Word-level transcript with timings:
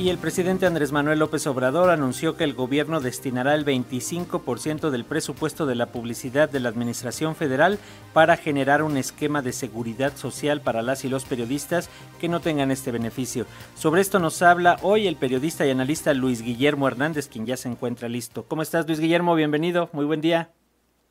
Y 0.00 0.08
el 0.08 0.16
presidente 0.16 0.64
Andrés 0.64 0.92
Manuel 0.92 1.18
López 1.18 1.46
Obrador 1.46 1.90
anunció 1.90 2.34
que 2.34 2.44
el 2.44 2.54
gobierno 2.54 3.00
destinará 3.00 3.54
el 3.54 3.66
25% 3.66 4.88
del 4.88 5.04
presupuesto 5.04 5.66
de 5.66 5.74
la 5.74 5.92
publicidad 5.92 6.48
de 6.48 6.58
la 6.58 6.70
Administración 6.70 7.36
Federal 7.36 7.78
para 8.14 8.38
generar 8.38 8.82
un 8.82 8.96
esquema 8.96 9.42
de 9.42 9.52
seguridad 9.52 10.16
social 10.16 10.62
para 10.62 10.80
las 10.80 11.04
y 11.04 11.10
los 11.10 11.26
periodistas 11.26 11.90
que 12.18 12.30
no 12.30 12.40
tengan 12.40 12.70
este 12.70 12.92
beneficio. 12.92 13.44
Sobre 13.74 14.00
esto 14.00 14.18
nos 14.18 14.40
habla 14.40 14.78
hoy 14.80 15.06
el 15.06 15.16
periodista 15.16 15.66
y 15.66 15.70
analista 15.70 16.14
Luis 16.14 16.40
Guillermo 16.40 16.88
Hernández, 16.88 17.28
quien 17.28 17.44
ya 17.44 17.58
se 17.58 17.68
encuentra 17.68 18.08
listo. 18.08 18.46
¿Cómo 18.48 18.62
estás, 18.62 18.86
Luis 18.86 19.00
Guillermo? 19.00 19.34
Bienvenido. 19.34 19.90
Muy 19.92 20.06
buen 20.06 20.22
día. 20.22 20.50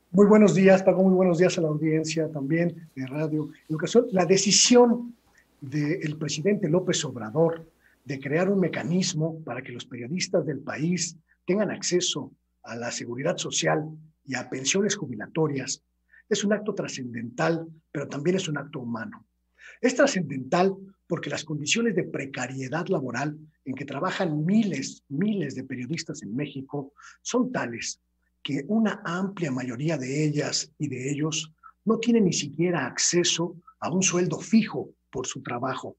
Muy 0.10 0.26
buenos 0.26 0.56
días, 0.56 0.82
Paco. 0.82 1.04
Muy 1.04 1.14
buenos 1.14 1.38
días 1.38 1.56
a 1.60 1.62
la 1.62 1.68
audiencia 1.68 2.28
también 2.32 2.90
de 2.96 3.06
Radio 3.06 3.52
Educación. 3.70 4.08
La 4.14 4.26
decisión 4.26 5.14
del 5.62 6.18
presidente 6.18 6.68
López 6.68 7.06
Obrador 7.06 7.68
de 8.04 8.20
crear 8.20 8.50
un 8.50 8.60
mecanismo 8.60 9.44
para 9.44 9.62
que 9.62 9.72
los 9.72 9.86
periodistas 9.86 10.46
del 10.46 10.60
país 10.60 11.18
tengan 11.46 11.72
acceso 11.72 12.34
a 12.64 12.76
la 12.76 12.92
seguridad 12.92 13.38
social 13.38 13.86
y 14.26 14.36
a 14.36 14.50
pensiones 14.50 14.96
jubilatorias 14.96 15.84
es 16.30 16.44
un 16.44 16.54
acto 16.54 16.76
trascendental, 16.76 17.68
pero 17.92 18.08
también 18.08 18.36
es 18.36 18.48
un 18.48 18.58
acto 18.58 18.80
humano. 18.80 19.26
Es 19.82 19.96
trascendental 19.96 20.76
porque 21.08 21.30
las 21.30 21.44
condiciones 21.44 21.96
de 21.96 22.04
precariedad 22.04 22.88
laboral 22.88 23.38
en 23.66 23.74
que 23.74 23.86
trabajan 23.86 24.46
miles, 24.46 25.04
miles 25.10 25.56
de 25.56 25.64
periodistas 25.64 26.22
en 26.22 26.36
México 26.36 26.94
son 27.24 27.52
tales 27.52 28.00
que 28.44 28.64
una 28.68 29.02
amplia 29.04 29.52
mayoría 29.52 29.98
de 29.98 30.24
ellas 30.24 30.72
y 30.78 30.88
de 30.88 31.12
ellos 31.12 31.52
no 31.84 31.98
tienen 31.98 32.26
ni 32.26 32.34
siquiera 32.34 32.86
acceso 32.86 33.56
a 33.80 33.92
un 33.92 34.04
sueldo 34.04 34.40
fijo 34.40 34.92
por 35.10 35.26
su 35.26 35.42
trabajo 35.42 35.98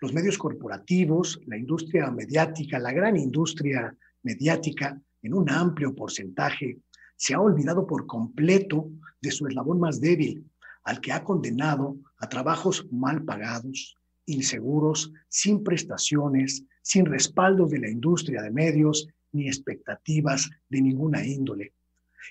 los 0.00 0.12
medios 0.12 0.38
corporativos, 0.38 1.40
la 1.46 1.56
industria 1.56 2.10
mediática, 2.10 2.78
la 2.78 2.92
gran 2.92 3.16
industria 3.16 3.94
mediática, 4.22 5.00
en 5.22 5.34
un 5.34 5.50
amplio 5.50 5.94
porcentaje, 5.94 6.78
se 7.16 7.34
ha 7.34 7.40
olvidado 7.40 7.86
por 7.86 8.06
completo 8.06 8.90
de 9.20 9.30
su 9.30 9.46
eslabón 9.46 9.80
más 9.80 10.00
débil, 10.00 10.44
al 10.84 11.00
que 11.00 11.12
ha 11.12 11.24
condenado 11.24 11.96
a 12.18 12.28
trabajos 12.28 12.86
mal 12.92 13.24
pagados, 13.24 13.96
inseguros, 14.26 15.12
sin 15.28 15.64
prestaciones, 15.64 16.62
sin 16.82 17.06
respaldo 17.06 17.66
de 17.66 17.78
la 17.78 17.90
industria 17.90 18.42
de 18.42 18.50
medios, 18.50 19.08
ni 19.32 19.48
expectativas 19.48 20.48
de 20.68 20.82
ninguna 20.82 21.24
índole. 21.24 21.72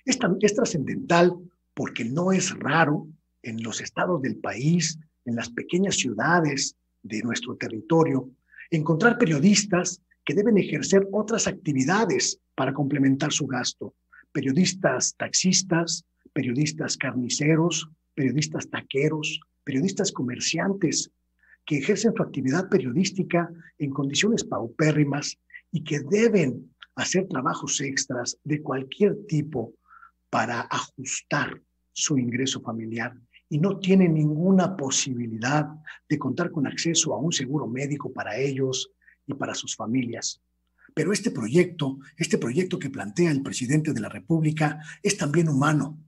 Es, 0.05 0.17
es 0.41 0.55
trascendental 0.55 1.33
porque 1.73 2.05
no 2.05 2.31
es 2.31 2.57
raro 2.57 3.07
en 3.41 3.61
los 3.61 3.81
estados 3.81 4.21
del 4.21 4.37
país, 4.37 4.97
en 5.25 5.35
las 5.35 5.49
pequeñas 5.49 5.95
ciudades, 5.95 6.75
de 7.05 7.21
nuestro 7.21 7.55
territorio, 7.55 8.29
encontrar 8.71 9.17
periodistas 9.17 10.01
que 10.25 10.33
deben 10.33 10.57
ejercer 10.57 11.07
otras 11.11 11.47
actividades 11.47 12.39
para 12.55 12.73
complementar 12.73 13.31
su 13.31 13.45
gasto. 13.45 13.93
Periodistas 14.31 15.15
taxistas, 15.15 16.03
periodistas 16.33 16.97
carniceros, 16.97 17.87
periodistas 18.15 18.69
taqueros, 18.69 19.39
periodistas 19.63 20.11
comerciantes, 20.11 21.11
que 21.65 21.77
ejercen 21.77 22.13
su 22.15 22.23
actividad 22.23 22.69
periodística 22.69 23.49
en 23.77 23.91
condiciones 23.91 24.43
paupérrimas 24.43 25.37
y 25.71 25.83
que 25.83 25.99
deben 25.99 26.73
hacer 26.95 27.27
trabajos 27.27 27.81
extras 27.81 28.37
de 28.43 28.61
cualquier 28.61 29.15
tipo 29.27 29.73
para 30.29 30.61
ajustar 30.61 31.61
su 31.93 32.17
ingreso 32.17 32.61
familiar 32.61 33.15
y 33.49 33.59
no 33.59 33.79
tienen 33.79 34.13
ninguna 34.13 34.75
posibilidad 34.75 35.67
de 36.09 36.19
contar 36.19 36.51
con 36.51 36.67
acceso 36.67 37.13
a 37.13 37.19
un 37.19 37.31
seguro 37.31 37.67
médico 37.67 38.11
para 38.11 38.37
ellos 38.37 38.91
y 39.27 39.33
para 39.33 39.53
sus 39.53 39.75
familias. 39.75 40.41
Pero 40.93 41.11
este 41.11 41.31
proyecto, 41.31 41.99
este 42.17 42.37
proyecto 42.37 42.79
que 42.79 42.89
plantea 42.89 43.31
el 43.31 43.43
presidente 43.43 43.93
de 43.93 43.99
la 43.99 44.09
República, 44.09 44.79
es 45.03 45.17
también 45.17 45.49
humano. 45.49 45.99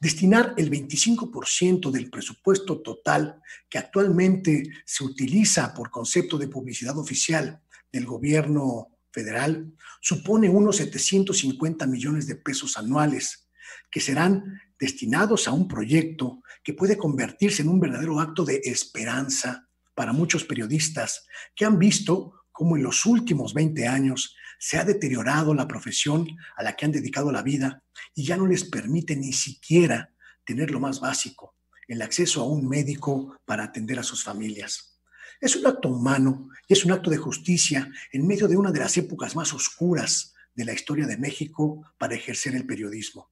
Destinar 0.00 0.54
el 0.56 0.70
25% 0.70 1.90
del 1.90 2.08
presupuesto 2.08 2.80
total 2.80 3.42
que 3.68 3.78
actualmente 3.78 4.62
se 4.84 5.02
utiliza 5.02 5.74
por 5.74 5.90
concepto 5.90 6.38
de 6.38 6.46
publicidad 6.46 6.96
oficial 6.96 7.60
del 7.90 8.06
gobierno 8.06 8.88
federal 9.10 9.72
supone 10.00 10.48
unos 10.48 10.76
750 10.76 11.86
millones 11.86 12.28
de 12.28 12.36
pesos 12.36 12.76
anuales, 12.76 13.47
que 13.90 14.00
serán 14.00 14.60
destinados 14.78 15.48
a 15.48 15.52
un 15.52 15.66
proyecto 15.66 16.42
que 16.62 16.74
puede 16.74 16.96
convertirse 16.96 17.62
en 17.62 17.68
un 17.68 17.80
verdadero 17.80 18.20
acto 18.20 18.44
de 18.44 18.60
esperanza 18.64 19.68
para 19.94 20.12
muchos 20.12 20.44
periodistas 20.44 21.26
que 21.56 21.64
han 21.64 21.78
visto 21.78 22.44
cómo 22.52 22.76
en 22.76 22.82
los 22.82 23.04
últimos 23.06 23.54
20 23.54 23.86
años 23.86 24.36
se 24.58 24.78
ha 24.78 24.84
deteriorado 24.84 25.54
la 25.54 25.68
profesión 25.68 26.26
a 26.56 26.62
la 26.62 26.74
que 26.74 26.84
han 26.84 26.92
dedicado 26.92 27.32
la 27.32 27.42
vida 27.42 27.82
y 28.14 28.24
ya 28.24 28.36
no 28.36 28.46
les 28.46 28.64
permite 28.64 29.16
ni 29.16 29.32
siquiera 29.32 30.12
tener 30.44 30.70
lo 30.70 30.80
más 30.80 31.00
básico, 31.00 31.56
el 31.86 32.02
acceso 32.02 32.42
a 32.42 32.46
un 32.48 32.68
médico 32.68 33.36
para 33.44 33.64
atender 33.64 33.98
a 33.98 34.02
sus 34.02 34.24
familias. 34.24 35.00
Es 35.40 35.54
un 35.54 35.66
acto 35.66 35.88
humano 35.88 36.48
y 36.66 36.72
es 36.72 36.84
un 36.84 36.92
acto 36.92 37.10
de 37.10 37.16
justicia 37.16 37.88
en 38.12 38.26
medio 38.26 38.48
de 38.48 38.56
una 38.56 38.72
de 38.72 38.80
las 38.80 38.96
épocas 38.96 39.36
más 39.36 39.52
oscuras 39.52 40.34
de 40.54 40.64
la 40.64 40.72
historia 40.72 41.06
de 41.06 41.16
México 41.16 41.84
para 41.96 42.16
ejercer 42.16 42.56
el 42.56 42.66
periodismo 42.66 43.30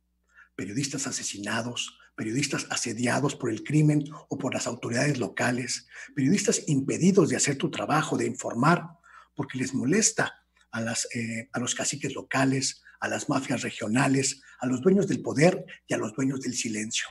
periodistas 0.56 1.06
asesinados, 1.06 1.98
periodistas 2.16 2.66
asediados 2.70 3.36
por 3.36 3.50
el 3.50 3.62
crimen 3.62 4.04
o 4.28 4.38
por 4.38 4.54
las 4.54 4.66
autoridades 4.66 5.18
locales, 5.18 5.86
periodistas 6.14 6.62
impedidos 6.66 7.28
de 7.28 7.36
hacer 7.36 7.56
tu 7.56 7.70
trabajo, 7.70 8.16
de 8.16 8.26
informar, 8.26 8.88
porque 9.34 9.58
les 9.58 9.74
molesta 9.74 10.34
a, 10.70 10.80
las, 10.80 11.06
eh, 11.14 11.48
a 11.52 11.60
los 11.60 11.74
caciques 11.74 12.14
locales, 12.14 12.82
a 13.00 13.08
las 13.08 13.28
mafias 13.28 13.62
regionales, 13.62 14.42
a 14.58 14.66
los 14.66 14.80
dueños 14.80 15.06
del 15.06 15.20
poder 15.20 15.64
y 15.86 15.94
a 15.94 15.98
los 15.98 16.14
dueños 16.14 16.40
del 16.40 16.54
silencio. 16.54 17.06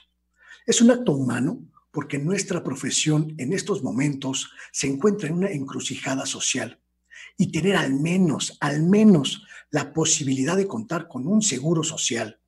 Es 0.66 0.81
un 0.81 0.89
acto 0.89 1.12
humano 1.12 1.63
porque 1.91 2.17
nuestra 2.17 2.63
profesión 2.63 3.35
en 3.38 3.53
estos 3.53 3.83
momentos 3.83 4.51
se 4.72 4.88
encuentra 4.88 5.29
en 5.29 5.35
una 5.35 5.51
encrucijada 5.51 6.25
social 6.25 6.81
y 7.38 7.51
tener 7.51 7.75
al 7.75 7.94
menos, 7.94 8.57
al 8.59 8.83
menos 8.83 9.44
la 9.69 9.94
posibilidad 9.94 10.57
de 10.57 10.67
contar 10.67 11.07
con 11.07 11.27
un 11.27 11.41
seguro 11.41 11.83
social, 11.83 12.41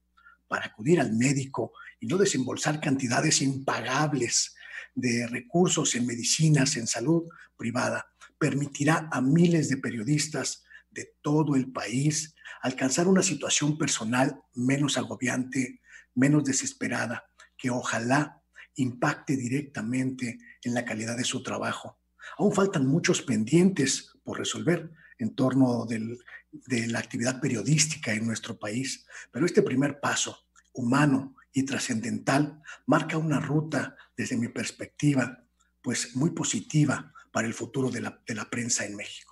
para 0.47 0.67
acudir 0.67 0.99
al 0.99 1.13
médico 1.13 1.73
y 1.99 2.07
no 2.07 2.17
desembolsar 2.17 2.79
cantidades 2.79 3.41
impagables 3.41 4.55
de 4.95 5.27
recursos 5.27 5.95
en 5.95 6.05
medicinas, 6.05 6.75
en 6.75 6.87
salud 6.87 7.23
privada, 7.55 8.07
permitirá 8.37 9.09
a 9.11 9.21
miles 9.21 9.69
de 9.69 9.77
periodistas 9.77 10.63
de 10.91 11.15
todo 11.21 11.55
el 11.55 11.71
país 11.71 12.35
alcanzar 12.61 13.07
una 13.07 13.21
situación 13.21 13.77
personal 13.77 14.41
menos 14.53 14.97
agobiante, 14.97 15.81
menos 16.15 16.43
desesperada, 16.43 17.25
que 17.57 17.69
ojalá 17.69 18.41
impacte 18.75 19.35
directamente 19.35 20.37
en 20.63 20.73
la 20.73 20.85
calidad 20.85 21.17
de 21.17 21.23
su 21.23 21.43
trabajo. 21.43 21.99
Aún 22.37 22.53
faltan 22.53 22.85
muchos 22.85 23.21
pendientes 23.21 24.13
por 24.23 24.37
resolver 24.37 24.91
en 25.19 25.35
torno 25.35 25.85
del 25.85 26.19
de 26.65 26.87
la 26.87 26.99
actividad 26.99 27.39
periodística 27.39 28.13
en 28.13 28.25
nuestro 28.25 28.57
país. 28.57 29.05
Pero 29.31 29.45
este 29.45 29.61
primer 29.61 29.99
paso, 29.99 30.47
humano 30.73 31.35
y 31.53 31.63
trascendental, 31.63 32.61
marca 32.85 33.17
una 33.17 33.39
ruta, 33.39 33.95
desde 34.15 34.37
mi 34.37 34.47
perspectiva, 34.47 35.43
pues 35.81 36.15
muy 36.15 36.31
positiva 36.31 37.13
para 37.31 37.47
el 37.47 37.53
futuro 37.53 37.89
de 37.89 38.01
la, 38.01 38.21
de 38.25 38.35
la 38.35 38.49
prensa 38.49 38.85
en 38.85 38.95
México. 38.95 39.26